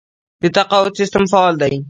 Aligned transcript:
د 0.41 0.43
تقاعد 0.55 0.93
سیستم 0.99 1.23
فعال 1.31 1.55
دی؟ 1.61 1.75